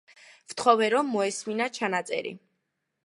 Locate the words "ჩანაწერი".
1.77-2.33